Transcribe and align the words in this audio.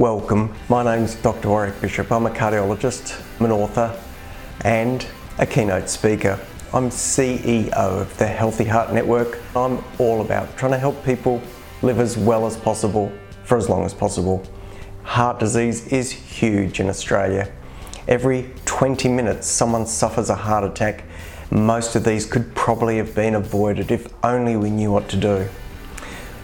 Welcome. 0.00 0.54
My 0.70 0.82
name's 0.82 1.14
Dr. 1.16 1.50
Warwick 1.50 1.78
Bishop. 1.82 2.10
I'm 2.10 2.24
a 2.24 2.30
cardiologist, 2.30 3.22
I'm 3.38 3.44
an 3.44 3.52
author, 3.52 3.94
and 4.62 5.06
a 5.36 5.44
keynote 5.44 5.90
speaker. 5.90 6.40
I'm 6.72 6.88
CEO 6.88 7.70
of 7.74 8.16
the 8.16 8.26
Healthy 8.26 8.64
Heart 8.64 8.94
Network. 8.94 9.38
I'm 9.54 9.84
all 9.98 10.22
about 10.22 10.56
trying 10.56 10.72
to 10.72 10.78
help 10.78 11.04
people 11.04 11.42
live 11.82 11.98
as 11.98 12.16
well 12.16 12.46
as 12.46 12.56
possible 12.56 13.12
for 13.44 13.58
as 13.58 13.68
long 13.68 13.84
as 13.84 13.92
possible. 13.92 14.42
Heart 15.02 15.38
disease 15.38 15.86
is 15.88 16.10
huge 16.10 16.80
in 16.80 16.88
Australia. 16.88 17.52
Every 18.08 18.54
20 18.64 19.06
minutes, 19.06 19.48
someone 19.48 19.84
suffers 19.84 20.30
a 20.30 20.34
heart 20.34 20.64
attack. 20.64 21.04
Most 21.50 21.94
of 21.94 22.04
these 22.04 22.24
could 22.24 22.54
probably 22.54 22.96
have 22.96 23.14
been 23.14 23.34
avoided 23.34 23.90
if 23.90 24.10
only 24.24 24.56
we 24.56 24.70
knew 24.70 24.92
what 24.92 25.10
to 25.10 25.18
do. 25.18 25.46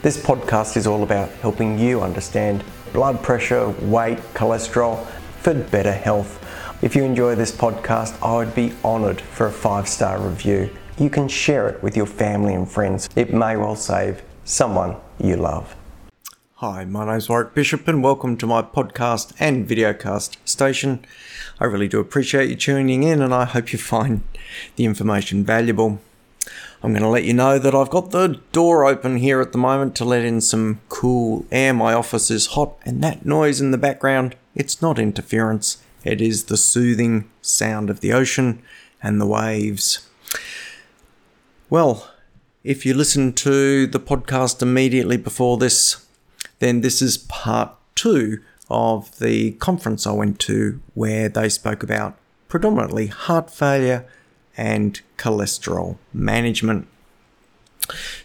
This 0.03 0.23
podcast 0.23 0.77
is 0.77 0.87
all 0.87 1.03
about 1.03 1.31
helping 1.41 1.79
you 1.79 2.03
understand 2.03 2.63
blood 2.97 3.23
pressure, 3.23 3.69
weight, 3.83 4.17
cholesterol 4.33 5.07
for 5.43 5.53
better 5.53 5.93
health. 5.93 6.43
If 6.81 6.97
you 6.97 7.05
enjoy 7.05 7.35
this 7.35 7.53
podcast, 7.53 8.17
I 8.23 8.37
would 8.37 8.55
be 8.55 8.73
honoured 8.83 9.21
for 9.21 9.49
a 9.49 9.53
five 9.53 9.87
star 9.87 10.19
review. 10.19 10.71
You 10.97 11.11
can 11.11 11.29
share 11.29 11.69
it 11.69 11.83
with 11.83 11.95
your 11.95 12.07
family 12.07 12.55
and 12.55 12.67
friends. 12.67 13.11
It 13.15 13.35
may 13.35 13.59
well 13.59 13.77
save 13.77 14.23
someone 14.45 14.97
you 15.23 15.37
love. 15.37 15.77
Hi, 16.55 16.87
my 16.87 17.05
name's 17.05 17.29
Warwick 17.29 17.53
Bishop, 17.53 17.87
and 17.87 18.03
welcome 18.03 18.35
to 18.39 18.47
my 18.47 18.63
podcast 18.63 19.35
and 19.39 19.69
videocast 19.69 20.39
station. 20.47 21.05
I 21.61 21.67
really 21.67 21.89
do 21.89 22.01
appreciate 22.01 22.49
you 22.49 22.57
tuning 22.57 23.03
in, 23.03 23.21
and 23.21 23.35
I 23.35 23.45
hope 23.45 23.75
you 23.75 23.79
find 23.79 24.23
the 24.77 24.87
information 24.87 25.45
valuable. 25.45 26.01
I'm 26.83 26.93
going 26.93 27.03
to 27.03 27.09
let 27.09 27.25
you 27.25 27.33
know 27.33 27.59
that 27.59 27.75
I've 27.75 27.91
got 27.91 28.11
the 28.11 28.41
door 28.53 28.85
open 28.85 29.17
here 29.17 29.41
at 29.41 29.53
the 29.53 29.59
moment 29.59 29.97
to 29.97 30.05
let 30.05 30.25
in 30.25 30.41
some 30.41 30.81
cool 30.89 31.47
air. 31.51 31.73
My 31.73 31.95
office 31.95 32.31
is 32.31 32.49
hot, 32.49 32.77
and 32.85 33.03
that 33.03 33.25
noise 33.25 33.61
in 33.61 33.71
the 33.71 33.79
background, 33.79 34.37
it's 34.55 34.83
not 34.83 34.99
interference. 34.99 35.83
It 36.05 36.21
is 36.21 36.45
the 36.45 36.57
soothing 36.57 37.31
sound 37.41 37.91
of 37.91 38.01
the 38.01 38.13
ocean 38.13 38.63
and 39.03 39.21
the 39.21 39.27
waves. 39.27 40.09
Well, 41.71 42.11
if 42.63 42.85
you 42.85 42.95
listen 42.95 43.33
to 43.35 43.87
the 43.87 44.01
podcast 44.01 44.61
immediately 44.61 45.17
before 45.17 45.57
this, 45.57 46.07
then 46.59 46.83
this 46.83 47.01
is 47.01 47.19
part 47.19 47.75
two 47.95 48.43
of 48.69 49.19
the 49.19 49.53
conference 49.53 50.07
I 50.07 50.13
went 50.13 50.39
to 50.41 50.81
where 50.95 51.29
they 51.29 51.49
spoke 51.49 51.83
about 51.83 52.17
predominantly 52.49 53.07
heart 53.09 53.51
failure 53.51 54.07
and 54.57 55.01
cholesterol 55.17 55.97
management. 56.13 56.89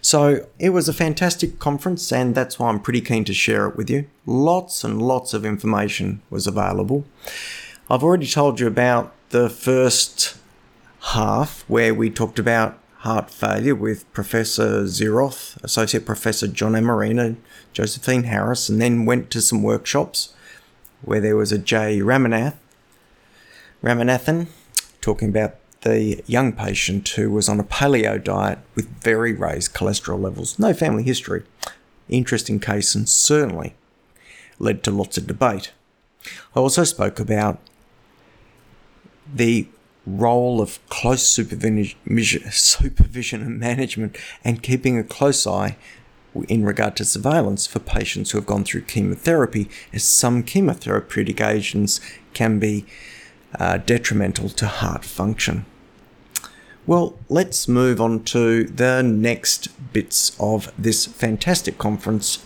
So 0.00 0.46
it 0.58 0.70
was 0.70 0.88
a 0.88 0.92
fantastic 0.92 1.58
conference, 1.58 2.12
and 2.12 2.34
that's 2.34 2.58
why 2.58 2.68
I'm 2.68 2.80
pretty 2.80 3.00
keen 3.00 3.24
to 3.24 3.34
share 3.34 3.68
it 3.68 3.76
with 3.76 3.88
you. 3.88 4.06
Lots 4.26 4.82
and 4.82 5.00
lots 5.00 5.34
of 5.34 5.44
information 5.44 6.22
was 6.30 6.46
available. 6.46 7.04
I've 7.88 8.02
already 8.02 8.26
told 8.26 8.58
you 8.58 8.66
about 8.66 9.12
the 9.30 9.48
first 9.48 10.36
half 11.00 11.64
where 11.68 11.94
we 11.94 12.10
talked 12.10 12.38
about 12.38 12.78
heart 12.98 13.30
failure 13.30 13.74
with 13.74 14.10
Professor 14.12 14.84
Zeroth, 14.84 15.62
Associate 15.64 16.04
Professor 16.04 16.46
John 16.46 16.72
Amerena, 16.72 17.36
Josephine 17.72 18.24
Harris, 18.24 18.68
and 18.68 18.80
then 18.80 19.04
went 19.04 19.30
to 19.30 19.40
some 19.40 19.62
workshops 19.62 20.34
where 21.02 21.20
there 21.20 21.36
was 21.36 21.50
a 21.50 21.58
Jay 21.58 21.98
Ramanath, 21.98 22.54
Ramanathan 23.82 24.46
talking 25.00 25.30
about 25.30 25.56
the 25.82 26.22
young 26.26 26.52
patient 26.52 27.08
who 27.10 27.30
was 27.30 27.48
on 27.48 27.60
a 27.60 27.64
paleo 27.64 28.22
diet 28.22 28.58
with 28.74 28.88
very 29.00 29.32
raised 29.32 29.74
cholesterol 29.74 30.20
levels, 30.20 30.58
no 30.58 30.72
family 30.72 31.02
history. 31.02 31.42
Interesting 32.08 32.60
case 32.60 32.94
and 32.94 33.08
certainly 33.08 33.74
led 34.58 34.82
to 34.84 34.90
lots 34.90 35.18
of 35.18 35.26
debate. 35.26 35.72
I 36.54 36.60
also 36.60 36.84
spoke 36.84 37.18
about 37.18 37.58
the 39.32 39.66
role 40.06 40.60
of 40.60 40.78
close 40.88 41.26
supervision, 41.26 43.42
and 43.42 43.58
management 43.58 44.16
and 44.44 44.62
keeping 44.62 44.98
a 44.98 45.04
close 45.04 45.46
eye 45.46 45.76
in 46.48 46.64
regard 46.64 46.96
to 46.96 47.04
surveillance 47.04 47.66
for 47.66 47.78
patients 47.78 48.30
who 48.30 48.38
have 48.38 48.46
gone 48.46 48.64
through 48.64 48.82
chemotherapy, 48.82 49.68
as 49.92 50.02
some 50.02 50.42
chemotherapeutic 50.42 51.46
agents 51.46 52.00
can 52.34 52.58
be 52.58 52.84
uh, 53.58 53.76
detrimental 53.78 54.48
to 54.48 54.66
heart 54.66 55.04
function. 55.04 55.66
Well, 56.84 57.16
let's 57.28 57.68
move 57.68 58.00
on 58.00 58.24
to 58.24 58.64
the 58.64 59.04
next 59.04 59.68
bits 59.92 60.36
of 60.40 60.72
this 60.76 61.06
fantastic 61.06 61.78
conference. 61.78 62.44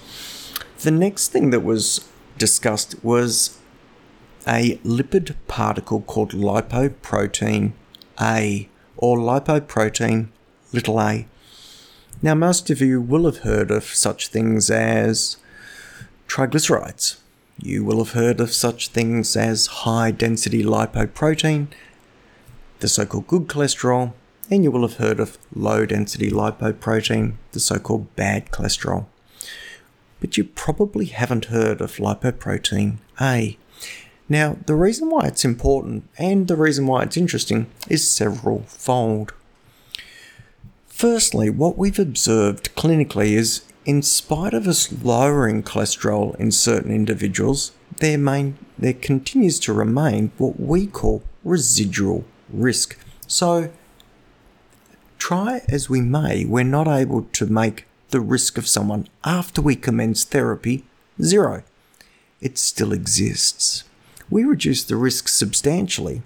The 0.80 0.90
next 0.90 1.28
thing 1.28 1.48
that 1.50 1.60
was 1.60 2.06
discussed 2.36 3.02
was 3.02 3.58
a 4.46 4.76
lipid 4.84 5.36
particle 5.48 6.02
called 6.02 6.32
lipoprotein 6.32 7.72
A 8.20 8.68
or 8.98 9.16
lipoprotein 9.16 10.28
little 10.70 11.00
a. 11.00 11.26
Now, 12.20 12.34
most 12.34 12.68
of 12.68 12.82
you 12.82 13.00
will 13.00 13.24
have 13.24 13.38
heard 13.38 13.70
of 13.70 13.84
such 13.84 14.28
things 14.28 14.68
as 14.70 15.38
triglycerides. 16.28 17.20
You 17.58 17.84
will 17.84 18.04
have 18.04 18.12
heard 18.12 18.40
of 18.40 18.52
such 18.52 18.88
things 18.88 19.34
as 19.34 19.66
high 19.66 20.10
density 20.10 20.62
lipoprotein, 20.62 21.68
the 22.80 22.88
so 22.88 23.06
called 23.06 23.28
good 23.28 23.46
cholesterol, 23.48 24.12
and 24.50 24.62
you 24.64 24.70
will 24.70 24.86
have 24.86 24.96
heard 24.96 25.20
of 25.20 25.38
low 25.54 25.86
density 25.86 26.30
lipoprotein, 26.30 27.34
the 27.52 27.60
so 27.60 27.78
called 27.78 28.14
bad 28.16 28.50
cholesterol. 28.50 29.06
But 30.20 30.36
you 30.36 30.44
probably 30.44 31.06
haven't 31.06 31.46
heard 31.46 31.80
of 31.80 31.96
lipoprotein 31.96 32.98
A. 33.20 33.58
Now, 34.28 34.56
the 34.66 34.74
reason 34.74 35.10
why 35.10 35.26
it's 35.26 35.44
important 35.44 36.08
and 36.18 36.48
the 36.48 36.56
reason 36.56 36.86
why 36.86 37.02
it's 37.02 37.16
interesting 37.16 37.66
is 37.88 38.10
several 38.10 38.60
fold. 38.66 39.32
Firstly, 40.86 41.50
what 41.50 41.76
we've 41.76 41.98
observed 41.98 42.74
clinically 42.74 43.32
is 43.32 43.62
in 43.84 44.02
spite 44.02 44.52
of 44.52 44.66
us 44.66 44.92
lowering 45.02 45.62
cholesterol 45.62 46.34
in 46.40 46.50
certain 46.50 46.90
individuals, 46.90 47.72
there, 47.98 48.18
main, 48.18 48.58
there 48.76 48.92
continues 48.92 49.60
to 49.60 49.72
remain 49.72 50.32
what 50.38 50.58
we 50.58 50.86
call 50.86 51.22
residual 51.44 52.24
risk. 52.48 52.98
So, 53.28 53.70
try 55.26 55.60
as 55.68 55.90
we 55.90 56.00
may, 56.00 56.44
we're 56.44 56.62
not 56.62 56.86
able 56.86 57.22
to 57.32 57.46
make 57.46 57.84
the 58.10 58.20
risk 58.20 58.56
of 58.56 58.68
someone 58.68 59.08
after 59.24 59.60
we 59.60 59.74
commence 59.74 60.22
therapy 60.22 60.84
zero. 61.20 61.64
It 62.40 62.56
still 62.58 62.92
exists. 62.92 63.82
We 64.30 64.44
reduce 64.44 64.84
the 64.84 64.94
risk 64.94 65.26
substantially 65.26 66.22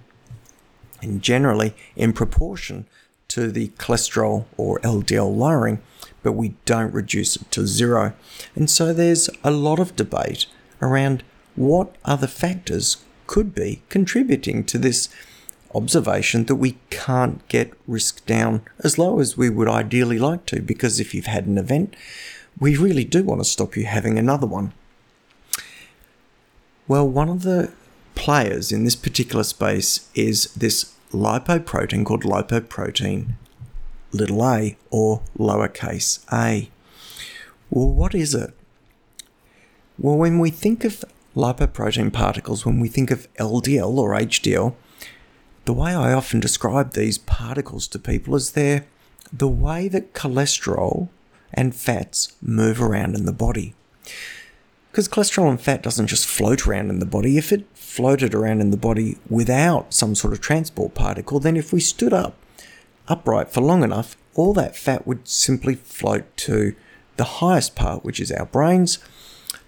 and 1.00 1.22
generally 1.22 1.72
in 1.96 2.12
proportion 2.12 2.84
to 3.28 3.50
the 3.50 3.68
cholesterol 3.78 4.44
or 4.58 4.78
LDL 4.80 5.34
lowering, 5.34 5.80
but 6.22 6.32
we 6.32 6.56
don't 6.66 6.92
reduce 6.92 7.36
it 7.36 7.50
to 7.52 7.66
zero. 7.66 8.12
And 8.54 8.68
so 8.68 8.92
there's 8.92 9.30
a 9.42 9.50
lot 9.50 9.78
of 9.78 9.96
debate 9.96 10.44
around 10.82 11.22
what 11.56 11.96
other 12.04 12.26
factors 12.26 12.98
could 13.26 13.54
be 13.54 13.80
contributing 13.88 14.62
to 14.64 14.76
this 14.76 15.08
observation 15.74 16.44
that 16.46 16.56
we 16.56 16.78
can't 16.90 17.46
get 17.48 17.72
risk 17.86 18.24
down 18.26 18.62
as 18.80 18.98
low 18.98 19.20
as 19.20 19.36
we 19.36 19.48
would 19.48 19.68
ideally 19.68 20.18
like 20.18 20.46
to, 20.46 20.60
because 20.60 21.00
if 21.00 21.14
you've 21.14 21.26
had 21.26 21.46
an 21.46 21.58
event, 21.58 21.94
we 22.58 22.76
really 22.76 23.04
do 23.04 23.22
want 23.22 23.40
to 23.40 23.44
stop 23.44 23.76
you 23.76 23.84
having 23.84 24.18
another 24.18 24.46
one. 24.46 24.72
Well, 26.88 27.08
one 27.08 27.28
of 27.28 27.42
the 27.42 27.72
players 28.14 28.72
in 28.72 28.84
this 28.84 28.96
particular 28.96 29.44
space 29.44 30.10
is 30.14 30.52
this 30.54 30.94
lipoprotein 31.12 32.04
called 32.04 32.24
lipoprotein 32.24 33.34
little 34.12 34.44
a 34.44 34.76
or 34.90 35.22
lowercase 35.38 36.24
a. 36.32 36.68
Well, 37.70 37.88
what 37.88 38.14
is 38.14 38.34
it? 38.34 38.52
Well, 39.98 40.16
when 40.16 40.38
we 40.38 40.50
think 40.50 40.84
of 40.84 41.04
lipoprotein 41.36 42.12
particles, 42.12 42.66
when 42.66 42.80
we 42.80 42.88
think 42.88 43.10
of 43.10 43.32
LDL 43.34 43.96
or 43.96 44.10
HDL, 44.10 44.74
the 45.70 45.74
way 45.74 45.94
I 45.94 46.12
often 46.12 46.40
describe 46.40 46.94
these 46.94 47.16
particles 47.16 47.86
to 47.86 47.98
people 48.00 48.34
is 48.34 48.50
they're 48.50 48.86
the 49.32 49.46
way 49.46 49.86
that 49.86 50.14
cholesterol 50.14 51.10
and 51.54 51.76
fats 51.76 52.34
move 52.42 52.82
around 52.82 53.14
in 53.14 53.24
the 53.24 53.32
body. 53.32 53.74
Because 54.90 55.06
cholesterol 55.06 55.48
and 55.48 55.60
fat 55.60 55.80
doesn't 55.80 56.08
just 56.08 56.26
float 56.26 56.66
around 56.66 56.90
in 56.90 56.98
the 56.98 57.06
body. 57.06 57.38
If 57.38 57.52
it 57.52 57.66
floated 57.72 58.34
around 58.34 58.60
in 58.60 58.72
the 58.72 58.76
body 58.76 59.18
without 59.28 59.94
some 59.94 60.16
sort 60.16 60.32
of 60.32 60.40
transport 60.40 60.94
particle, 60.94 61.38
then 61.38 61.56
if 61.56 61.72
we 61.72 61.78
stood 61.78 62.12
up 62.12 62.34
upright 63.06 63.52
for 63.52 63.60
long 63.60 63.84
enough, 63.84 64.16
all 64.34 64.52
that 64.54 64.74
fat 64.74 65.06
would 65.06 65.28
simply 65.28 65.76
float 65.76 66.36
to 66.38 66.74
the 67.16 67.38
highest 67.38 67.76
part, 67.76 68.04
which 68.04 68.18
is 68.18 68.32
our 68.32 68.46
brains, 68.46 68.98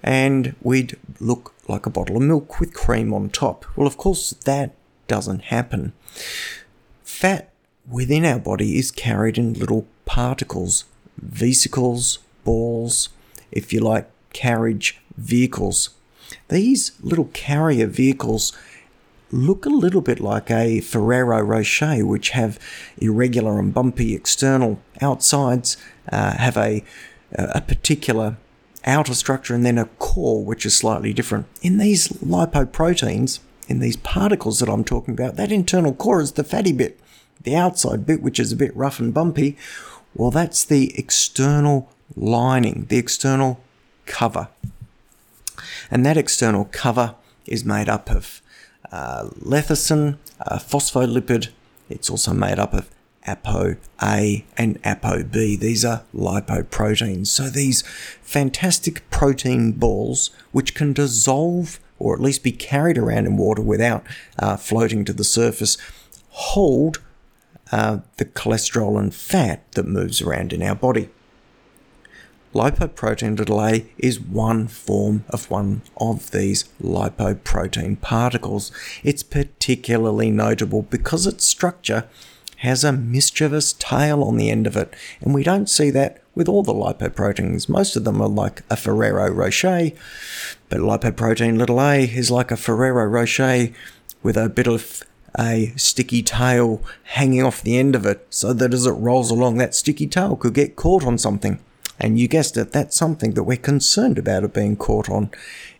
and 0.02 0.56
we'd 0.62 0.98
look 1.20 1.54
like 1.68 1.86
a 1.86 1.90
bottle 1.90 2.16
of 2.16 2.22
milk 2.22 2.58
with 2.58 2.74
cream 2.74 3.14
on 3.14 3.30
top. 3.30 3.64
Well, 3.76 3.86
of 3.86 3.96
course, 3.96 4.30
that 4.30 4.74
doesn't 5.06 5.44
happen. 5.44 5.92
Fat 7.02 7.50
within 7.88 8.24
our 8.24 8.38
body 8.38 8.78
is 8.78 8.90
carried 8.90 9.38
in 9.38 9.54
little 9.54 9.86
particles, 10.04 10.84
vesicles, 11.16 12.18
balls, 12.44 13.08
if 13.50 13.72
you 13.72 13.80
like, 13.80 14.08
carriage 14.32 15.00
vehicles. 15.16 15.90
These 16.48 16.92
little 17.00 17.30
carrier 17.32 17.86
vehicles 17.86 18.52
look 19.30 19.64
a 19.64 19.70
little 19.70 20.00
bit 20.00 20.20
like 20.20 20.50
a 20.50 20.80
Ferrero 20.80 21.40
Rocher, 21.40 22.04
which 22.04 22.30
have 22.30 22.58
irregular 22.98 23.58
and 23.58 23.72
bumpy 23.72 24.14
external 24.14 24.80
outsides, 25.00 25.76
uh, 26.10 26.36
have 26.36 26.56
a, 26.56 26.84
a 27.32 27.60
particular 27.60 28.36
outer 28.84 29.14
structure, 29.14 29.54
and 29.54 29.64
then 29.64 29.78
a 29.78 29.86
core, 29.98 30.44
which 30.44 30.66
is 30.66 30.74
slightly 30.76 31.12
different. 31.12 31.46
In 31.62 31.78
these 31.78 32.08
lipoproteins, 32.08 33.40
in 33.72 33.80
these 33.80 33.96
particles 33.96 34.60
that 34.60 34.68
I'm 34.68 34.84
talking 34.84 35.14
about, 35.14 35.36
that 35.36 35.50
internal 35.50 35.94
core 35.94 36.20
is 36.20 36.32
the 36.32 36.44
fatty 36.44 36.72
bit. 36.72 37.00
The 37.42 37.56
outside 37.56 38.04
bit, 38.06 38.22
which 38.22 38.38
is 38.38 38.52
a 38.52 38.56
bit 38.56 38.76
rough 38.76 39.00
and 39.00 39.14
bumpy, 39.14 39.56
well, 40.14 40.30
that's 40.30 40.62
the 40.62 40.96
external 40.98 41.90
lining, 42.14 42.84
the 42.90 42.98
external 42.98 43.60
cover. 44.04 44.48
And 45.90 46.04
that 46.04 46.18
external 46.18 46.66
cover 46.66 47.14
is 47.46 47.64
made 47.64 47.88
up 47.88 48.10
of 48.10 48.42
uh, 48.92 49.30
lecithin, 49.40 50.18
a 50.38 50.58
phospholipid. 50.58 51.48
It's 51.88 52.10
also 52.10 52.34
made 52.34 52.58
up 52.58 52.74
of 52.74 52.90
ApoA 53.26 54.44
and 54.58 54.82
ApoB. 54.82 55.58
These 55.58 55.82
are 55.82 56.02
lipoproteins. 56.14 57.28
So 57.28 57.48
these 57.48 57.82
fantastic 58.20 59.08
protein 59.08 59.72
balls, 59.72 60.30
which 60.50 60.74
can 60.74 60.92
dissolve 60.92 61.80
or 62.02 62.14
at 62.14 62.20
least 62.20 62.42
be 62.42 62.50
carried 62.50 62.98
around 62.98 63.26
in 63.26 63.36
water 63.36 63.62
without 63.62 64.04
uh, 64.38 64.56
floating 64.56 65.04
to 65.04 65.12
the 65.12 65.24
surface, 65.24 65.78
hold 66.30 67.00
uh, 67.70 67.98
the 68.16 68.24
cholesterol 68.24 68.98
and 68.98 69.14
fat 69.14 69.70
that 69.72 69.86
moves 69.86 70.20
around 70.20 70.52
in 70.52 70.62
our 70.62 70.74
body. 70.74 71.08
Lipoprotein 72.54 73.38
little 73.38 73.64
a 73.64 73.86
is 73.96 74.20
one 74.20 74.66
form 74.66 75.24
of 75.30 75.48
one 75.48 75.80
of 75.96 76.32
these 76.32 76.64
lipoprotein 76.82 78.00
particles. 78.00 78.72
It's 79.02 79.22
particularly 79.22 80.30
notable 80.30 80.82
because 80.82 81.26
its 81.26 81.46
structure 81.46 82.08
has 82.58 82.84
a 82.84 82.92
mischievous 82.92 83.72
tail 83.72 84.22
on 84.22 84.36
the 84.36 84.50
end 84.50 84.66
of 84.66 84.76
it, 84.76 84.92
and 85.20 85.32
we 85.32 85.42
don't 85.42 85.70
see 85.70 85.90
that 85.90 86.21
with 86.34 86.48
all 86.48 86.62
the 86.62 86.72
lipoproteins. 86.72 87.68
Most 87.68 87.96
of 87.96 88.04
them 88.04 88.20
are 88.20 88.28
like 88.28 88.62
a 88.70 88.76
Ferrero 88.76 89.30
Rocher, 89.30 89.92
but 90.68 90.80
lipoprotein 90.80 91.58
little 91.58 91.80
a 91.80 92.04
is 92.04 92.30
like 92.30 92.50
a 92.50 92.56
Ferrero 92.56 93.04
Rocher 93.04 93.68
with 94.22 94.36
a 94.36 94.48
bit 94.48 94.66
of 94.66 95.02
a 95.38 95.72
sticky 95.76 96.22
tail 96.22 96.82
hanging 97.04 97.42
off 97.42 97.62
the 97.62 97.78
end 97.78 97.94
of 97.94 98.06
it 98.06 98.26
so 98.30 98.52
that 98.52 98.74
as 98.74 98.86
it 98.86 98.92
rolls 98.92 99.30
along, 99.30 99.58
that 99.58 99.74
sticky 99.74 100.06
tail 100.06 100.36
could 100.36 100.54
get 100.54 100.76
caught 100.76 101.04
on 101.04 101.18
something. 101.18 101.58
And 101.98 102.18
you 102.18 102.28
guessed 102.28 102.56
it, 102.56 102.72
that's 102.72 102.96
something 102.96 103.34
that 103.34 103.44
we're 103.44 103.56
concerned 103.56 104.18
about 104.18 104.44
it 104.44 104.54
being 104.54 104.76
caught 104.76 105.08
on 105.08 105.30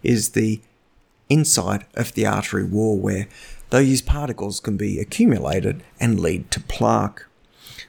is 0.03 0.31
the 0.31 0.61
inside 1.29 1.85
of 1.95 2.13
the 2.13 2.27
artery 2.27 2.65
wall 2.65 2.99
where 2.99 3.27
those 3.71 4.03
particles 4.03 4.61
can 4.61 4.77
be 4.77 4.99
accumulated 4.99 5.83
and 5.99 6.21
lead 6.21 6.51
to 6.51 6.61
plaque. 6.61 7.25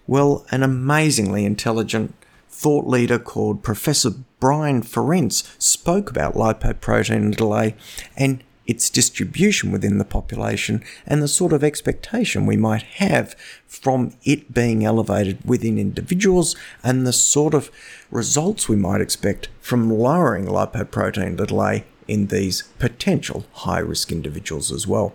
Well, 0.07 0.45
an 0.49 0.63
amazingly 0.63 1.45
intelligent 1.45 2.15
thought 2.53 2.85
leader 2.85 3.17
called 3.17 3.63
Professor 3.63 4.11
Brian 4.39 4.83
Ference 4.83 5.43
spoke 5.59 6.11
about 6.11 6.35
lipoprotein 6.35 7.31
little 7.31 7.57
a 7.57 7.75
and 8.15 8.43
its 8.67 8.91
distribution 8.91 9.71
within 9.71 9.97
the 9.97 10.05
population 10.05 10.83
and 11.07 11.21
the 11.21 11.27
sort 11.27 11.51
of 11.51 11.63
expectation 11.63 12.45
we 12.45 12.55
might 12.55 12.83
have 12.83 13.35
from 13.65 14.13
it 14.23 14.53
being 14.53 14.85
elevated 14.85 15.43
within 15.43 15.79
individuals 15.79 16.55
and 16.83 17.05
the 17.05 17.11
sort 17.11 17.55
of 17.55 17.71
results 18.11 18.69
we 18.69 18.75
might 18.75 19.01
expect 19.01 19.49
from 19.59 19.89
lowering 19.89 20.45
lipoprotein 20.45 21.37
little 21.37 21.61
a 21.65 21.83
in 22.07 22.27
these 22.27 22.61
potential 22.77 23.45
high 23.53 23.79
risk 23.79 24.11
individuals 24.11 24.71
as 24.71 24.85
well. 24.85 25.13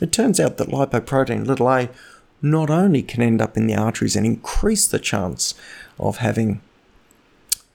It 0.00 0.12
turns 0.12 0.40
out 0.40 0.56
that 0.56 0.68
lipoprotein 0.68 1.46
little 1.46 1.68
a 1.68 1.90
not 2.40 2.70
only 2.70 3.02
can 3.02 3.22
end 3.22 3.42
up 3.42 3.56
in 3.56 3.66
the 3.66 3.74
arteries 3.74 4.16
and 4.16 4.24
increase 4.24 4.86
the 4.86 4.98
chance 4.98 5.54
of 5.98 6.18
having 6.18 6.60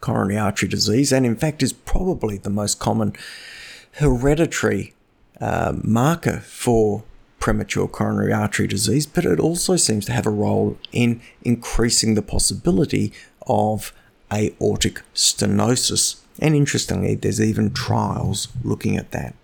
coronary 0.01 0.37
artery 0.37 0.67
disease, 0.67 1.11
and 1.11 1.25
in 1.25 1.35
fact 1.35 1.63
is 1.63 1.73
probably 1.73 2.37
the 2.37 2.49
most 2.49 2.79
common 2.79 3.13
hereditary 3.93 4.93
uh, 5.39 5.73
marker 5.81 6.39
for 6.39 7.03
premature 7.39 7.87
coronary 7.87 8.31
artery 8.31 8.67
disease, 8.67 9.05
but 9.05 9.25
it 9.25 9.39
also 9.39 9.75
seems 9.75 10.05
to 10.05 10.13
have 10.13 10.25
a 10.25 10.31
role 10.31 10.77
in 10.91 11.21
increasing 11.41 12.15
the 12.15 12.21
possibility 12.21 13.11
of 13.47 13.93
aortic 14.31 15.01
stenosis. 15.13 16.21
And 16.39 16.55
interestingly, 16.55 17.15
there's 17.15 17.41
even 17.41 17.71
trials 17.73 18.47
looking 18.63 18.97
at 18.97 19.11
that. 19.11 19.35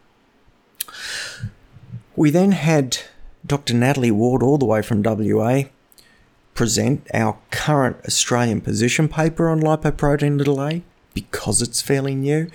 We 2.16 2.32
then 2.32 2.54
had 2.54 2.98
Dr. 3.46 3.74
Natalie 3.74 4.12
Ward, 4.12 4.44
all 4.44 4.58
the 4.58 4.66
way 4.66 4.82
from 4.82 5.04
WA, 5.04 5.64
present 6.60 7.08
our 7.14 7.38
current 7.52 7.96
Australian 8.06 8.60
position 8.60 9.08
paper 9.08 9.48
on 9.48 9.62
lipoprotein 9.62 10.38
little 10.38 10.62
a 10.62 10.82
because 11.14 11.62
it's 11.62 11.82
fairly 11.82 12.14
new. 12.14 12.52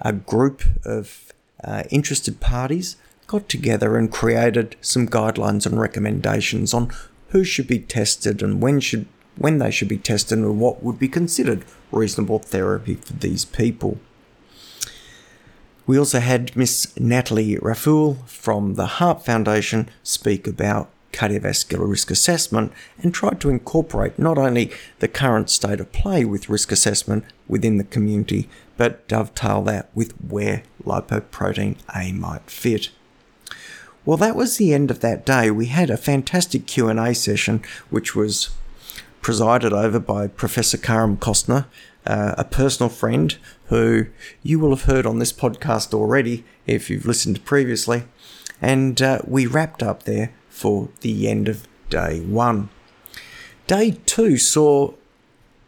A 0.00 0.12
group 0.12 0.64
of 0.84 1.32
uh, 1.62 1.84
interested 1.88 2.40
parties 2.40 2.96
got 3.28 3.48
together 3.48 3.96
and 3.96 4.10
created 4.10 4.74
some 4.80 5.06
guidelines 5.06 5.66
and 5.66 5.80
recommendations 5.80 6.74
on 6.74 6.90
who 7.28 7.44
should 7.44 7.68
be 7.68 7.78
tested 7.78 8.42
and 8.42 8.60
when 8.60 8.80
should 8.80 9.06
when 9.36 9.58
they 9.58 9.70
should 9.70 9.86
be 9.86 9.98
tested 9.98 10.36
and 10.36 10.58
what 10.58 10.82
would 10.82 10.98
be 10.98 11.06
considered 11.06 11.64
reasonable 11.92 12.40
therapy 12.40 12.96
for 12.96 13.12
these 13.12 13.44
people. 13.44 14.00
We 15.86 15.96
also 15.96 16.18
had 16.18 16.56
Miss 16.56 16.92
Natalie 16.98 17.56
Raffoul 17.58 18.14
from 18.26 18.74
the 18.74 18.98
Heart 18.98 19.24
Foundation 19.24 19.88
speak 20.02 20.48
about 20.48 20.90
cardiovascular 21.14 21.88
risk 21.88 22.10
assessment 22.10 22.72
and 23.02 23.14
tried 23.14 23.40
to 23.40 23.48
incorporate 23.48 24.18
not 24.18 24.36
only 24.36 24.70
the 24.98 25.08
current 25.08 25.48
state 25.48 25.80
of 25.80 25.92
play 25.92 26.24
with 26.24 26.48
risk 26.48 26.72
assessment 26.72 27.24
within 27.48 27.78
the 27.78 27.84
community, 27.84 28.48
but 28.76 29.06
dovetail 29.08 29.62
that 29.62 29.88
with 29.94 30.12
where 30.20 30.62
lipoprotein 30.84 31.76
A 31.94 32.12
might 32.12 32.50
fit. 32.50 32.90
Well, 34.04 34.18
that 34.18 34.36
was 34.36 34.56
the 34.56 34.74
end 34.74 34.90
of 34.90 35.00
that 35.00 35.24
day. 35.24 35.50
We 35.50 35.66
had 35.66 35.88
a 35.88 35.96
fantastic 35.96 36.66
Q&A 36.66 37.14
session 37.14 37.62
which 37.88 38.14
was 38.14 38.50
presided 39.22 39.72
over 39.72 39.98
by 39.98 40.26
Professor 40.26 40.76
Karam 40.76 41.16
Kostner, 41.16 41.64
uh, 42.06 42.34
a 42.36 42.44
personal 42.44 42.90
friend 42.90 43.38
who 43.68 44.06
you 44.42 44.58
will 44.58 44.76
have 44.76 44.84
heard 44.84 45.06
on 45.06 45.20
this 45.20 45.32
podcast 45.32 45.94
already 45.94 46.44
if 46.66 46.90
you've 46.90 47.06
listened 47.06 47.42
previously. 47.46 48.04
And 48.60 49.00
uh, 49.00 49.20
we 49.26 49.46
wrapped 49.46 49.82
up 49.82 50.02
there 50.02 50.34
for 50.54 50.88
the 51.00 51.28
end 51.28 51.48
of 51.48 51.66
day 51.90 52.20
one. 52.20 52.68
Day 53.66 53.98
two 54.06 54.38
saw 54.38 54.94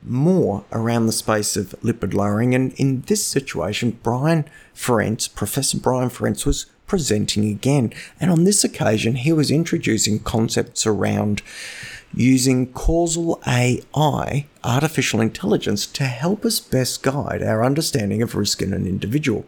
more 0.02 0.64
around 0.70 1.06
the 1.06 1.12
space 1.12 1.56
of 1.56 1.74
lipid 1.82 2.14
lowering, 2.14 2.54
and 2.54 2.72
in 2.74 3.00
this 3.02 3.26
situation, 3.26 3.98
Brian 4.02 4.44
Ference, 4.74 5.32
Professor 5.34 5.78
Brian 5.78 6.08
Ference, 6.08 6.46
was 6.46 6.66
presenting 6.86 7.44
again, 7.46 7.92
and 8.20 8.30
on 8.30 8.44
this 8.44 8.62
occasion, 8.62 9.16
he 9.16 9.32
was 9.32 9.50
introducing 9.50 10.20
concepts 10.20 10.86
around 10.86 11.42
using 12.14 12.72
causal 12.72 13.42
AI, 13.44 14.46
artificial 14.62 15.20
intelligence, 15.20 15.84
to 15.84 16.04
help 16.04 16.44
us 16.44 16.60
best 16.60 17.02
guide 17.02 17.42
our 17.42 17.64
understanding 17.64 18.22
of 18.22 18.36
risk 18.36 18.62
in 18.62 18.72
an 18.72 18.86
individual. 18.86 19.44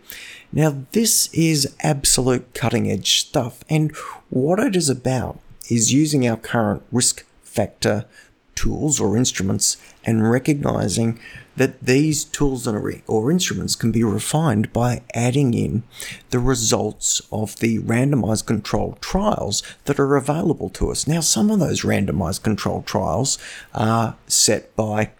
Now, 0.52 0.85
this 0.93 1.28
is 1.33 1.75
absolute 1.81 2.55
cutting 2.55 2.90
edge 2.90 3.21
stuff, 3.21 3.62
and 3.69 3.95
what 4.31 4.59
it 4.59 4.75
is 4.75 4.88
about 4.88 5.38
is 5.71 5.93
using 5.93 6.26
our 6.26 6.37
current 6.37 6.83
risk 6.90 7.25
factor 7.43 8.07
tools 8.55 8.99
or 9.00 9.17
instruments 9.17 9.76
and 10.05 10.28
recognizing 10.28 11.21
that 11.57 11.81
these 11.81 12.25
tools 12.25 12.67
or 12.67 13.31
instruments 13.31 13.76
can 13.76 13.93
be 13.93 14.02
refined 14.02 14.73
by 14.73 15.02
adding 15.14 15.55
in 15.55 15.83
the 16.31 16.38
results 16.38 17.21
of 17.31 17.57
the 17.57 17.78
randomized 17.81 18.47
controlled 18.47 19.00
trials 19.00 19.62
that 19.85 19.99
are 19.99 20.17
available 20.17 20.71
to 20.71 20.90
us. 20.90 21.07
Now, 21.07 21.21
some 21.21 21.50
of 21.50 21.59
those 21.61 21.83
randomized 21.83 22.43
controlled 22.43 22.87
trials 22.87 23.38
are 23.75 24.17
set 24.26 24.75
by 24.76 25.11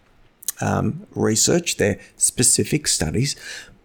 um, 0.61 1.05
research, 1.15 1.77
they're 1.77 1.99
specific 2.17 2.87
studies, 2.87 3.35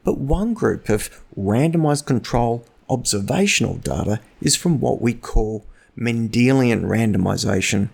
but 0.04 0.18
one 0.18 0.54
group 0.54 0.88
of 0.88 1.22
randomized 1.36 2.06
control 2.06 2.64
observational 2.88 3.76
data 3.76 4.20
is 4.40 4.54
from 4.54 4.78
what 4.78 5.00
we 5.00 5.14
call 5.14 5.64
Mendelian 5.98 6.82
randomization, 6.84 7.88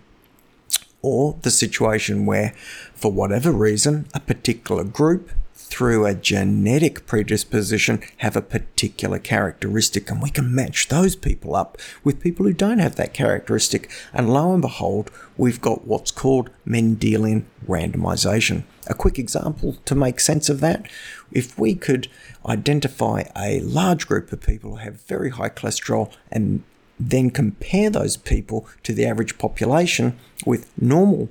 or 1.01 1.37
the 1.41 1.51
situation 1.51 2.25
where, 2.25 2.53
for 2.93 3.11
whatever 3.11 3.51
reason, 3.51 4.07
a 4.13 4.19
particular 4.19 4.83
group 4.83 5.31
through 5.53 6.05
a 6.05 6.13
genetic 6.13 7.05
predisposition 7.07 8.01
have 8.17 8.35
a 8.35 8.41
particular 8.41 9.17
characteristic 9.17 10.11
and 10.11 10.21
we 10.21 10.29
can 10.29 10.53
match 10.53 10.89
those 10.89 11.15
people 11.15 11.55
up 11.55 11.77
with 12.03 12.19
people 12.19 12.45
who 12.45 12.51
don't 12.51 12.79
have 12.79 12.95
that 12.97 13.13
characteristic. 13.13 13.89
And 14.13 14.33
lo 14.33 14.51
and 14.51 14.61
behold 14.61 15.09
we've 15.37 15.61
got 15.61 15.87
what's 15.87 16.11
called 16.11 16.49
Mendelian 16.67 17.45
randomization 17.65 18.63
A 18.87 18.93
quick 18.93 19.19
example 19.19 19.77
to 19.85 19.95
make 19.95 20.19
sense 20.19 20.49
of 20.49 20.59
that 20.61 20.87
if 21.31 21.57
we 21.57 21.75
could 21.75 22.07
identify 22.45 23.23
a 23.37 23.59
large 23.61 24.07
group 24.07 24.31
of 24.31 24.41
people 24.41 24.71
who 24.71 24.75
have 24.77 25.01
very 25.01 25.29
high 25.29 25.49
cholesterol 25.49 26.11
and 26.31 26.63
then 26.99 27.29
compare 27.29 27.89
those 27.89 28.17
people 28.17 28.67
to 28.83 28.93
the 28.93 29.05
average 29.05 29.37
population 29.37 30.17
with 30.45 30.71
normal 30.79 31.29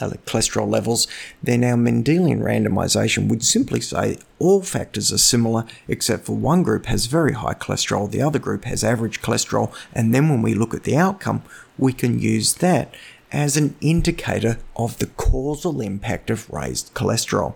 uh, 0.00 0.10
cholesterol 0.26 0.68
levels, 0.68 1.08
then 1.42 1.64
our 1.64 1.76
Mendelian 1.76 2.40
randomization 2.40 3.28
would 3.28 3.44
simply 3.44 3.80
say 3.80 4.18
all 4.38 4.62
factors 4.62 5.12
are 5.12 5.18
similar 5.18 5.64
except 5.88 6.24
for 6.24 6.36
one 6.36 6.62
group 6.62 6.86
has 6.86 7.06
very 7.06 7.32
high 7.32 7.54
cholesterol, 7.54 8.10
the 8.10 8.22
other 8.22 8.38
group 8.38 8.64
has 8.64 8.84
average 8.84 9.20
cholesterol, 9.20 9.74
and 9.92 10.14
then 10.14 10.28
when 10.28 10.42
we 10.42 10.54
look 10.54 10.74
at 10.74 10.84
the 10.84 10.96
outcome, 10.96 11.42
we 11.76 11.92
can 11.92 12.18
use 12.18 12.54
that 12.54 12.94
as 13.32 13.56
an 13.56 13.76
indicator 13.80 14.58
of 14.76 14.98
the 14.98 15.06
causal 15.06 15.80
impact 15.80 16.30
of 16.30 16.48
raised 16.50 16.94
cholesterol. 16.94 17.54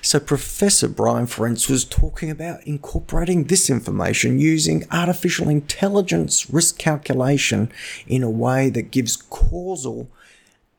So, 0.00 0.20
Professor 0.20 0.88
Brian 0.88 1.26
Ference 1.26 1.68
was 1.68 1.84
talking 1.84 2.30
about 2.30 2.62
incorporating 2.66 3.44
this 3.44 3.68
information 3.68 4.38
using 4.38 4.86
artificial 4.90 5.48
intelligence 5.48 6.48
risk 6.50 6.78
calculation 6.78 7.70
in 8.06 8.22
a 8.22 8.30
way 8.30 8.70
that 8.70 8.90
gives 8.90 9.16
causal 9.16 10.08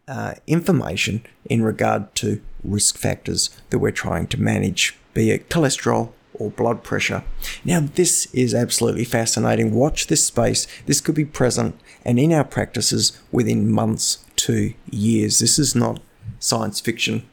uh, 0.08 0.36
information 0.48 1.24
in 1.46 1.64
regard 1.64 2.14
to 2.16 2.42
risk 2.64 2.98
factors 2.98 3.50
that 3.70 3.80
we're 3.80 3.92
trying 3.92 4.28
to 4.28 4.42
manage, 4.42 4.98
be 5.14 5.32
it 5.32 5.50
cholesterol 5.50 6.12
or 6.34 6.50
blood 6.50 6.84
pressure. 6.84 7.24
Now, 7.64 7.82
this 7.82 8.26
is 8.34 8.54
absolutely 8.54 9.06
fascinating. 9.06 9.74
Watch 9.74 10.08
this 10.08 10.26
space. 10.26 10.66
This 10.86 11.02
could 11.02 11.16
be 11.16 11.26
present 11.26 11.80
and 12.04 12.20
in 12.20 12.34
our 12.34 12.44
practices 12.44 13.20
within 13.32 13.70
months 13.70 14.26
to 14.38 14.74
years. 14.90 15.40
This 15.40 15.60
is 15.60 15.76
not 15.76 16.02
science 16.40 16.80
fiction, 16.80 17.28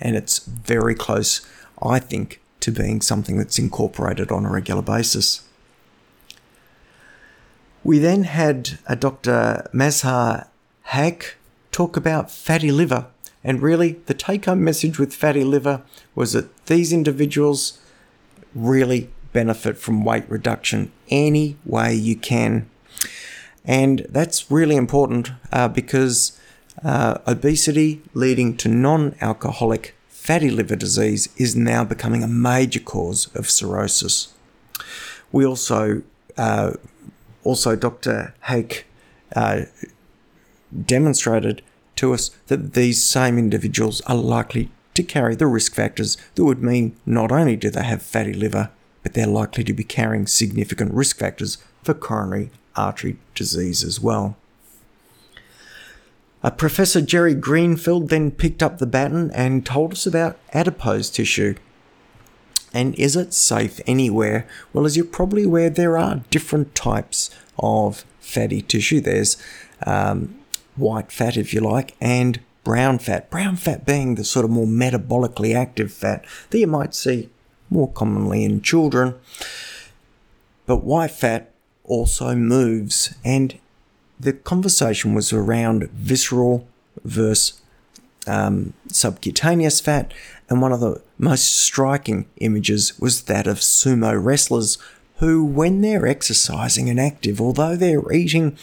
and 0.00 0.16
it's 0.16 0.38
very 0.38 0.94
close, 0.94 1.46
I 1.82 1.98
think, 1.98 2.40
to 2.60 2.70
being 2.70 3.00
something 3.00 3.36
that's 3.36 3.58
incorporated 3.58 4.30
on 4.30 4.46
a 4.46 4.50
regular 4.50 4.82
basis. 4.82 5.46
We 7.82 7.98
then 7.98 8.24
had 8.24 8.78
a 8.86 8.96
Dr. 8.96 9.68
Mazhar 9.74 10.48
Haque 10.84 11.34
talk 11.70 11.96
about 11.96 12.30
fatty 12.30 12.70
liver. 12.70 13.06
And 13.42 13.60
really, 13.60 14.00
the 14.06 14.14
take 14.14 14.46
home 14.46 14.64
message 14.64 14.98
with 14.98 15.14
fatty 15.14 15.44
liver 15.44 15.82
was 16.14 16.32
that 16.32 16.64
these 16.66 16.92
individuals 16.94 17.78
really 18.54 19.10
benefit 19.34 19.76
from 19.76 20.04
weight 20.04 20.24
reduction 20.30 20.92
any 21.10 21.56
way 21.66 21.94
you 21.94 22.16
can. 22.16 22.70
And 23.64 24.06
that's 24.08 24.50
really 24.50 24.76
important 24.76 25.32
uh, 25.52 25.68
because 25.68 26.38
uh, 26.84 27.18
obesity 27.26 28.02
leading 28.12 28.56
to 28.58 28.68
non 28.68 29.14
alcoholic 29.20 29.94
fatty 30.08 30.50
liver 30.50 30.76
disease 30.76 31.28
is 31.36 31.56
now 31.56 31.84
becoming 31.84 32.22
a 32.22 32.28
major 32.28 32.80
cause 32.80 33.34
of 33.34 33.48
cirrhosis. 33.48 34.34
We 35.32 35.46
also, 35.46 36.02
uh, 36.36 36.72
also 37.42 37.76
Dr. 37.76 38.34
Haque 38.42 38.84
uh, 39.34 39.62
demonstrated 40.84 41.62
to 41.96 42.12
us 42.12 42.30
that 42.48 42.74
these 42.74 43.02
same 43.02 43.38
individuals 43.38 44.00
are 44.02 44.16
likely 44.16 44.70
to 44.94 45.02
carry 45.02 45.34
the 45.34 45.46
risk 45.46 45.74
factors 45.74 46.16
that 46.34 46.44
would 46.44 46.62
mean 46.62 46.96
not 47.04 47.32
only 47.32 47.56
do 47.56 47.70
they 47.70 47.82
have 47.82 48.02
fatty 48.02 48.32
liver, 48.32 48.70
but 49.02 49.14
they're 49.14 49.26
likely 49.26 49.64
to 49.64 49.72
be 49.72 49.84
carrying 49.84 50.26
significant 50.26 50.92
risk 50.92 51.18
factors 51.18 51.58
for 51.82 51.94
coronary 51.94 52.50
artery 52.76 53.16
disease 53.34 53.84
as 53.84 54.00
well. 54.00 54.36
Uh, 56.42 56.50
Professor 56.50 57.00
Jerry 57.00 57.34
Greenfield 57.34 58.10
then 58.10 58.30
picked 58.30 58.62
up 58.62 58.78
the 58.78 58.86
baton 58.86 59.30
and 59.30 59.64
told 59.64 59.92
us 59.92 60.06
about 60.06 60.38
adipose 60.52 61.08
tissue. 61.08 61.54
And 62.74 62.94
is 62.96 63.16
it 63.16 63.32
safe 63.32 63.80
anywhere? 63.86 64.46
Well, 64.72 64.84
as 64.84 64.94
you're 64.94 65.06
probably 65.06 65.44
aware, 65.44 65.70
there 65.70 65.96
are 65.96 66.22
different 66.28 66.74
types 66.74 67.30
of 67.58 68.04
fatty 68.20 68.60
tissue. 68.60 69.00
There's 69.00 69.38
um, 69.86 70.34
white 70.76 71.10
fat, 71.10 71.38
if 71.38 71.54
you 71.54 71.60
like, 71.60 71.96
and 71.98 72.40
brown 72.62 72.98
fat. 72.98 73.30
Brown 73.30 73.56
fat 73.56 73.86
being 73.86 74.16
the 74.16 74.24
sort 74.24 74.44
of 74.44 74.50
more 74.50 74.66
metabolically 74.66 75.54
active 75.54 75.92
fat 75.92 76.26
that 76.50 76.58
you 76.58 76.66
might 76.66 76.94
see 76.94 77.30
more 77.70 77.90
commonly 77.90 78.44
in 78.44 78.60
children. 78.60 79.14
But 80.66 80.84
white 80.84 81.12
fat 81.12 81.53
also 81.84 82.34
moves, 82.34 83.14
and 83.24 83.58
the 84.18 84.32
conversation 84.32 85.14
was 85.14 85.32
around 85.32 85.90
visceral 85.90 86.66
versus 87.04 87.60
um, 88.26 88.72
subcutaneous 88.88 89.80
fat, 89.80 90.14
and 90.48 90.62
one 90.62 90.72
of 90.72 90.80
the 90.80 91.02
most 91.18 91.52
striking 91.52 92.26
images 92.38 92.98
was 92.98 93.24
that 93.24 93.46
of 93.46 93.58
sumo 93.58 94.22
wrestlers 94.22 94.78
who, 95.18 95.44
when 95.44 95.80
they're 95.80 96.06
exercising 96.06 96.88
and 96.90 96.98
active, 96.98 97.40
although 97.40 97.76
they're 97.76 98.12
eating 98.12 98.56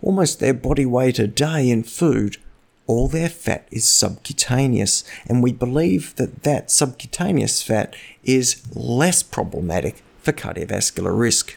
almost 0.00 0.40
their 0.40 0.54
body 0.54 0.86
weight 0.86 1.18
a 1.18 1.26
day 1.26 1.68
in 1.68 1.82
food, 1.82 2.38
all 2.86 3.06
their 3.06 3.28
fat 3.28 3.68
is 3.70 3.86
subcutaneous, 3.86 5.04
and 5.26 5.42
we 5.42 5.52
believe 5.52 6.14
that 6.16 6.42
that 6.42 6.70
subcutaneous 6.70 7.62
fat 7.62 7.94
is 8.24 8.62
less 8.74 9.22
problematic 9.22 10.02
for 10.20 10.32
cardiovascular 10.32 11.16
risk. 11.16 11.56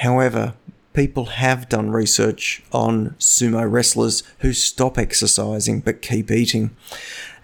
However, 0.00 0.54
people 0.94 1.26
have 1.26 1.68
done 1.68 1.90
research 1.90 2.62
on 2.72 3.16
sumo 3.18 3.70
wrestlers 3.70 4.22
who 4.38 4.54
stop 4.54 4.96
exercising 4.96 5.80
but 5.80 6.00
keep 6.00 6.30
eating, 6.30 6.70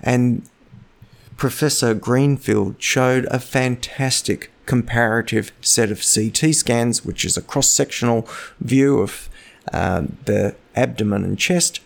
and 0.01 0.49
Professor 1.37 1.93
Greenfield 1.93 2.77
showed 2.79 3.27
a 3.27 3.39
fantastic 3.39 4.51
comparative 4.65 5.53
set 5.61 5.91
of 5.91 6.03
CT 6.03 6.55
scans, 6.55 7.05
which 7.05 7.27
is 7.27 7.37
a 7.37 7.43
cross 7.43 7.69
sectional 7.69 8.27
view 8.59 9.01
of 9.01 9.29
uh, 9.71 10.05
the 10.25 10.57
abdomen 10.75 11.25
and 11.25 11.39
chest, 11.39 11.81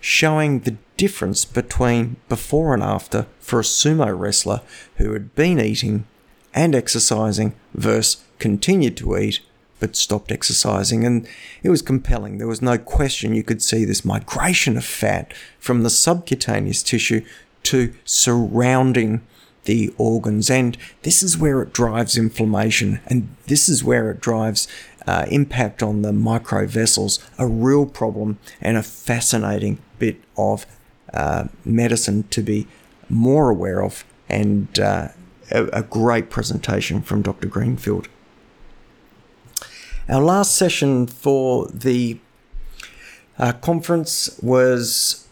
showing 0.00 0.60
the 0.60 0.78
difference 0.96 1.44
between 1.44 2.16
before 2.30 2.72
and 2.72 2.82
after 2.82 3.26
for 3.40 3.60
a 3.60 3.62
sumo 3.62 4.18
wrestler 4.18 4.62
who 4.96 5.12
had 5.12 5.34
been 5.34 5.60
eating 5.60 6.06
and 6.54 6.74
exercising 6.74 7.54
versus 7.74 8.24
continued 8.38 8.96
to 8.96 9.18
eat 9.18 9.40
but 9.80 9.96
stopped 9.96 10.32
exercising. 10.32 11.04
And 11.04 11.26
it 11.62 11.70
was 11.70 11.82
compelling. 11.82 12.38
There 12.38 12.46
was 12.46 12.62
no 12.62 12.78
question 12.78 13.34
you 13.34 13.42
could 13.42 13.62
see 13.62 13.84
this 13.84 14.04
migration 14.04 14.76
of 14.76 14.84
fat 14.84 15.32
from 15.58 15.82
the 15.82 15.90
subcutaneous 15.90 16.82
tissue 16.82 17.24
to 17.64 17.94
surrounding 18.04 19.22
the 19.64 19.92
organs. 19.98 20.50
And 20.50 20.76
this 21.02 21.22
is 21.22 21.38
where 21.38 21.62
it 21.62 21.72
drives 21.72 22.16
inflammation, 22.16 23.00
and 23.06 23.34
this 23.46 23.68
is 23.68 23.82
where 23.82 24.10
it 24.10 24.20
drives 24.20 24.68
uh, 25.06 25.26
impact 25.28 25.82
on 25.82 26.02
the 26.02 26.12
micro 26.12 26.66
vessels, 26.66 27.18
a 27.38 27.46
real 27.46 27.86
problem 27.86 28.38
and 28.60 28.76
a 28.76 28.82
fascinating 28.82 29.78
bit 29.98 30.16
of 30.36 30.66
uh, 31.12 31.44
medicine 31.64 32.24
to 32.28 32.42
be 32.42 32.66
more 33.08 33.50
aware 33.50 33.82
of, 33.82 34.04
and 34.28 34.78
uh, 34.78 35.08
a, 35.50 35.64
a 35.66 35.82
great 35.82 36.30
presentation 36.30 37.02
from 37.02 37.22
Dr. 37.22 37.48
Greenfield. 37.48 38.08
Our 40.06 40.20
last 40.20 40.54
session 40.54 41.06
for 41.06 41.66
the 41.68 42.18
uh, 43.38 43.52
conference 43.52 44.38
was 44.42 45.26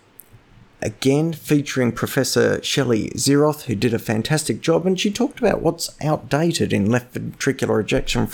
again 0.80 1.34
featuring 1.34 1.92
Professor 1.92 2.62
Shelley 2.62 3.10
Zeroth, 3.10 3.64
who 3.64 3.74
did 3.74 3.92
a 3.92 3.98
fantastic 3.98 4.62
job, 4.62 4.86
and 4.86 4.98
she 4.98 5.10
talked 5.10 5.40
about 5.40 5.60
what's 5.60 5.90
outdated 6.02 6.72
in 6.72 6.90
left 6.90 7.12
ventricular 7.12 7.82
ejection 7.82 8.26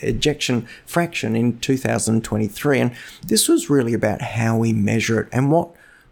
ejection 0.00 0.68
fraction 0.86 1.34
in 1.34 1.58
2023 1.60 2.80
and 2.80 2.92
this 3.26 3.48
was 3.48 3.70
really 3.70 3.94
about 3.94 4.20
how 4.20 4.56
we 4.56 4.72
measure 4.72 5.20
it 5.20 5.28
and 5.32 5.50
what 5.50 5.70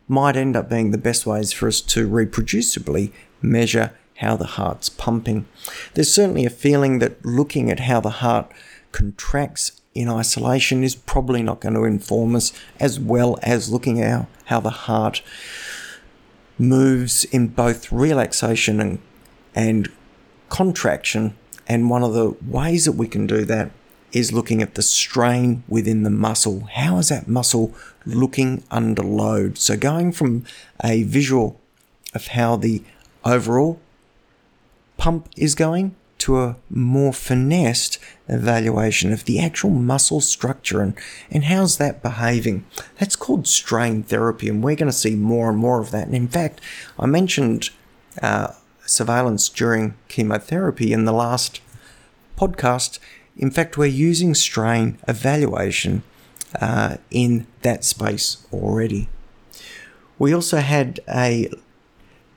might 0.09 0.37
end 0.37 0.57
up 0.57 0.71
being 0.71 0.92
the 0.92 0.99
best 0.99 1.26
ways 1.26 1.52
for 1.52 1.66
us 1.69 1.81
to 1.81 2.09
reproducibly 2.09 3.12
measure 3.42 3.92
how 4.19 4.37
the 4.37 4.47
heart's 4.47 4.88
pumping. 4.88 5.47
There's 5.95 6.14
certainly 6.14 6.47
a 6.47 6.50
feeling 6.50 7.00
that 7.00 7.25
looking 7.25 7.71
at 7.71 7.81
how 7.81 8.00
the 8.00 8.11
heart 8.11 8.50
contracts 8.93 9.81
in 9.95 10.09
isolation 10.09 10.83
is 10.83 10.95
probably 10.95 11.43
not 11.43 11.61
going 11.61 11.75
to 11.75 11.85
inform 11.85 12.35
us 12.35 12.53
as 12.81 12.99
well 12.99 13.39
as 13.43 13.71
looking 13.71 14.01
at 14.01 14.27
how 14.47 14.61
the 14.61 14.71
heart 14.71 15.23
moves 16.59 17.25
in 17.25 17.49
both 17.49 17.93
relaxation 17.93 18.81
and, 18.81 18.99
and 19.55 19.91
contraction. 20.49 21.37
And 21.67 21.91
one 21.91 22.03
of 22.03 22.15
the 22.15 22.35
ways 22.47 22.85
that 22.85 22.93
we 22.93 23.09
can 23.09 23.27
do 23.27 23.45
that 23.45 23.71
is 24.13 24.33
looking 24.33 24.61
at 24.61 24.75
the 24.75 24.83
strain 24.83 25.65
within 25.69 26.03
the 26.03 26.11
muscle. 26.11 26.69
How 26.73 26.99
is 26.99 27.09
that 27.09 27.29
muscle 27.29 27.75
looking 28.05 28.63
under 28.71 29.03
load? 29.03 29.57
So, 29.57 29.77
going 29.77 30.13
from 30.13 30.45
a 30.85 31.03
visual 31.05 31.59
of 32.15 32.29
how 32.29 32.57
the 32.57 32.83
overall 33.25 33.81
pump 34.99 35.29
is 35.37 35.55
going 35.55 35.95
to 36.23 36.38
a 36.38 36.57
more 36.71 37.12
finessed 37.12 37.99
evaluation 38.29 39.12
of 39.12 39.25
the 39.25 39.41
actual 39.41 39.71
muscle 39.71 40.21
structure 40.21 40.81
and, 40.81 40.95
and 41.33 41.45
how's 41.45 41.79
that 41.79 42.00
behaving. 42.00 42.64
That's 42.99 43.17
called 43.17 43.49
strain 43.49 44.05
therapy, 44.05 44.49
and 44.49 44.62
we're 44.62 44.76
going 44.76 44.91
to 44.91 44.97
see 44.97 45.17
more 45.17 45.50
and 45.50 45.59
more 45.59 45.81
of 45.81 45.91
that. 45.91 46.07
And 46.07 46.14
in 46.14 46.29
fact, 46.29 46.61
I 46.97 47.07
mentioned 47.07 47.71
uh, 48.23 48.52
surveillance 48.87 49.49
during 49.49 49.95
chemotherapy 50.07 50.93
in 50.93 51.07
the 51.07 51.12
last 51.12 51.61
podcast. 52.38 53.00
In 53.37 53.50
fact, 53.50 53.76
we're 53.76 53.87
using 53.87 54.33
strain 54.35 54.99
evaluation 55.09 56.05
uh, 56.61 56.99
in 57.11 57.49
that 57.62 57.83
space 57.83 58.47
already. 58.52 59.09
We 60.21 60.33
also 60.33 60.59
had 60.59 61.00
a 61.09 61.50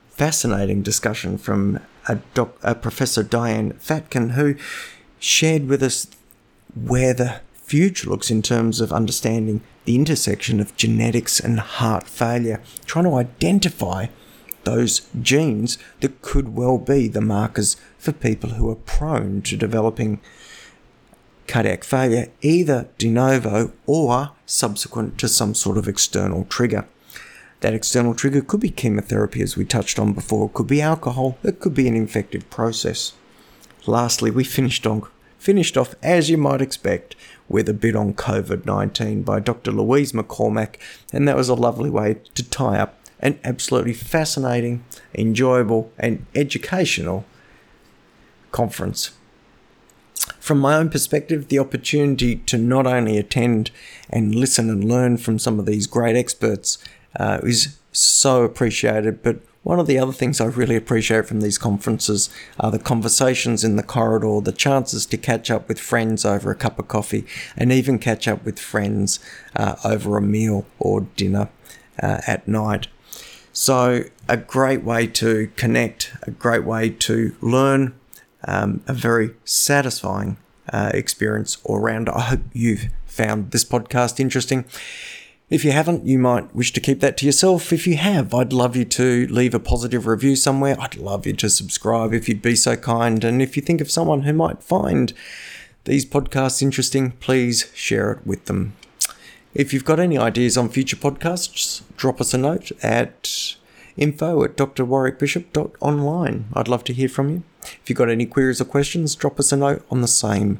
fascinating 0.10 0.82
discussion 0.82 1.38
from 1.38 1.80
a, 2.08 2.16
doc, 2.34 2.58
a 2.64 2.76
Professor 2.76 3.24
Diane 3.24 3.74
Fatkin 3.74 4.32
who 4.32 4.56
shared 5.20 5.68
with 5.68 5.82
us 5.82 6.08
where 6.76 7.14
the 7.14 7.42
future 7.54 8.10
looks 8.10 8.30
in 8.30 8.42
terms 8.42 8.80
of 8.80 8.92
understanding 8.92 9.62
the 9.86 9.96
intersection 9.96 10.60
of 10.60 10.76
genetics 10.76 11.40
and 11.40 11.60
heart 11.60 12.08
failure, 12.08 12.62
trying 12.86 13.06
to 13.06 13.16
identify 13.16 14.08
those 14.64 15.08
genes 15.22 15.78
that 16.02 16.22
could 16.22 16.56
well 16.56 16.78
be 16.78 17.08
the 17.08 17.22
markers 17.22 17.78
for 17.98 18.12
people 18.12 18.52
who 18.52 18.70
are 18.70 18.76
prone 18.76 19.42
to 19.44 19.56
developing 19.56 20.20
cardiac 21.48 21.84
failure, 21.84 22.28
either 22.42 22.90
de 22.98 23.10
novo 23.10 23.72
or 23.86 24.32
subsequent 24.46 25.18
to 25.20 25.28
some 25.28 25.54
sort 25.54 25.78
of 25.78 25.88
external 25.88 26.46
trigger. 26.46 26.88
That 27.66 27.74
external 27.74 28.14
trigger 28.14 28.42
could 28.42 28.60
be 28.60 28.70
chemotherapy, 28.70 29.42
as 29.42 29.58
we 29.58 29.66
touched 29.66 29.98
on 29.98 30.14
before, 30.14 30.46
it 30.46 30.54
could 30.54 30.68
be 30.68 30.84
alcohol, 30.84 31.40
it 31.42 31.60
could 31.60 31.74
be 31.74 31.88
an 31.88 31.96
infective 31.96 32.48
process. 32.52 33.14
Lastly, 33.88 34.30
we 34.30 34.44
finished 34.44 34.86
on 34.86 35.02
finished 35.40 35.76
off, 35.76 35.96
as 36.04 36.30
you 36.30 36.38
might 36.38 36.62
expect, 36.62 37.16
with 37.50 37.68
a 37.68 37.74
bit 37.74 37.96
on 37.96 38.14
COVID 38.14 38.68
19 38.68 39.24
by 39.24 39.40
Dr. 39.40 39.72
Louise 39.72 40.12
McCormack, 40.12 40.76
and 41.12 41.28
that 41.28 41.36
was 41.36 41.50
a 41.50 41.56
lovely 41.56 41.90
way 41.90 42.18
to 42.36 42.48
tie 42.48 42.78
up 42.78 43.00
an 43.20 43.40
absolutely 43.44 43.94
fascinating, 43.94 44.86
enjoyable, 45.16 45.92
and 45.98 46.24
educational 46.36 47.26
conference. 48.52 49.14
From 50.40 50.60
my 50.60 50.76
own 50.76 50.90
perspective, 50.90 51.48
the 51.48 51.58
opportunity 51.58 52.36
to 52.36 52.60
not 52.60 52.86
only 52.86 53.18
attend 53.18 53.72
and 54.12 54.36
listen 54.36 54.70
and 54.70 54.84
learn 54.84 55.18
from 55.18 55.40
some 55.40 55.58
of 55.58 55.66
these 55.66 55.88
great 55.88 56.16
experts 56.16 56.78
uh, 57.20 57.40
is 57.44 57.78
so 57.92 58.44
appreciated, 58.44 59.24
but 59.24 59.38
one 59.66 59.80
of 59.80 59.88
the 59.88 59.98
other 59.98 60.12
things 60.12 60.40
I 60.40 60.46
really 60.46 60.76
appreciate 60.76 61.26
from 61.26 61.42
these 61.42 61.58
conferences 61.58 62.30
are 62.60 62.70
the 62.70 62.78
conversations 62.78 63.64
in 63.64 63.78
the 63.78 63.84
corridor, 63.84 64.40
the 64.40 64.52
chances 64.52 65.08
to 65.08 65.18
catch 65.18 65.50
up 65.50 65.68
with 65.68 65.80
friends 65.80 66.24
over 66.24 66.52
a 66.52 66.56
cup 66.56 66.78
of 66.78 66.88
coffee, 66.88 67.26
and 67.58 67.72
even 67.72 67.98
catch 67.98 68.28
up 68.28 68.46
with 68.46 68.60
friends 68.60 69.20
uh, 69.56 69.76
over 69.84 70.18
a 70.18 70.22
meal 70.22 70.68
or 70.78 71.02
dinner 71.16 71.50
uh, 72.02 72.22
at 72.28 72.48
night. 72.48 72.90
So, 73.54 74.04
a 74.30 74.38
great 74.38 74.84
way 74.84 75.08
to 75.08 75.50
connect, 75.56 76.14
a 76.24 76.32
great 76.32 76.64
way 76.64 76.92
to 76.92 77.36
learn, 77.42 77.96
um, 78.48 78.84
a 78.88 78.94
very 78.94 79.32
satisfying 79.46 80.38
uh, 80.72 80.92
experience 80.94 81.58
all 81.64 81.78
around. 81.78 82.08
I 82.10 82.22
hope 82.22 82.42
you've 82.54 82.90
found 83.08 83.50
this 83.50 83.66
podcast 83.66 84.20
interesting. 84.20 84.66
If 85.48 85.64
you 85.64 85.72
haven't, 85.72 86.08
you 86.08 86.18
might 86.18 86.56
wish 86.56 86.74
to 86.74 86.80
keep 86.80 87.02
that 87.02 87.18
to 87.18 87.26
yourself. 87.26 87.72
If 87.72 87.86
you 87.86 87.98
have, 87.98 88.34
I'd 88.34 88.52
love 88.52 88.76
you 88.76 88.84
to 88.86 89.28
leave 89.28 89.54
a 89.54 89.60
positive 89.60 90.08
review 90.08 90.36
somewhere. 90.36 90.76
I'd 90.80 90.98
love 90.98 91.28
you 91.28 91.34
to 91.34 91.52
subscribe 91.52 92.14
if 92.14 92.28
you'd 92.28 92.42
be 92.42 92.56
so 92.56 92.76
kind. 92.76 93.24
And 93.24 93.44
if 93.44 93.56
you 93.56 93.62
think 93.62 93.80
of 93.80 93.92
someone 93.92 94.24
who 94.24 94.34
might 94.34 94.64
find 94.64 95.14
these 95.84 96.04
podcasts 96.04 96.64
interesting, 96.64 97.12
please 97.12 97.72
share 97.76 98.12
it 98.12 98.26
with 98.26 98.46
them. 98.46 98.76
If 99.54 99.72
you've 99.72 99.86
got 99.86 100.00
any 100.00 100.18
ideas 100.18 100.58
on 100.58 100.68
future 100.68 100.98
podcasts, 100.98 101.84
drop 101.96 102.20
us 102.20 102.34
a 102.34 102.40
note 102.40 102.72
at 102.82 103.56
info 103.96 104.44
at 104.44 104.58
drwarwickbishop.online. 104.58 106.46
I'd 106.54 106.68
love 106.68 106.84
to 106.86 106.94
hear 106.94 107.08
from 107.08 107.30
you. 107.30 107.44
If 107.62 107.88
you've 107.88 108.00
got 108.00 108.10
any 108.10 108.26
queries 108.26 108.60
or 108.60 108.66
questions, 108.66 109.14
drop 109.14 109.40
us 109.40 109.52
a 109.52 109.58
note 109.58 109.86
on 109.92 110.02
the 110.02 110.08
same 110.08 110.58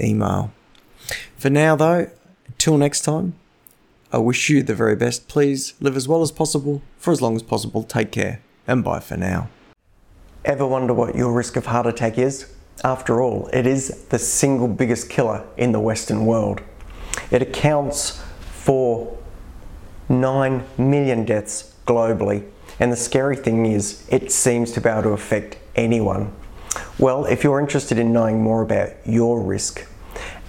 email. 0.00 0.52
For 1.36 1.50
now, 1.50 1.74
though, 1.74 2.08
till 2.56 2.78
next 2.78 3.02
time, 3.02 3.34
I 4.14 4.18
wish 4.18 4.50
you 4.50 4.62
the 4.62 4.74
very 4.74 4.94
best. 4.94 5.26
Please 5.26 5.72
live 5.80 5.96
as 5.96 6.06
well 6.06 6.20
as 6.20 6.30
possible 6.30 6.82
for 6.98 7.12
as 7.12 7.22
long 7.22 7.34
as 7.34 7.42
possible. 7.42 7.82
Take 7.82 8.12
care 8.12 8.42
and 8.66 8.84
bye 8.84 9.00
for 9.00 9.16
now. 9.16 9.48
Ever 10.44 10.66
wonder 10.66 10.92
what 10.92 11.16
your 11.16 11.32
risk 11.32 11.56
of 11.56 11.64
heart 11.64 11.86
attack 11.86 12.18
is? 12.18 12.52
After 12.84 13.22
all, 13.22 13.48
it 13.54 13.66
is 13.66 14.04
the 14.10 14.18
single 14.18 14.68
biggest 14.68 15.08
killer 15.08 15.46
in 15.56 15.72
the 15.72 15.80
Western 15.80 16.26
world. 16.26 16.60
It 17.30 17.40
accounts 17.40 18.22
for 18.40 19.16
9 20.10 20.62
million 20.76 21.24
deaths 21.24 21.74
globally, 21.86 22.46
and 22.78 22.92
the 22.92 22.96
scary 22.96 23.36
thing 23.36 23.64
is, 23.64 24.06
it 24.10 24.30
seems 24.30 24.72
to 24.72 24.80
be 24.82 24.90
able 24.90 25.04
to 25.04 25.08
affect 25.10 25.56
anyone. 25.74 26.32
Well, 26.98 27.24
if 27.24 27.44
you're 27.44 27.60
interested 27.60 27.98
in 27.98 28.12
knowing 28.12 28.42
more 28.42 28.60
about 28.60 28.90
your 29.06 29.40
risk, 29.40 29.86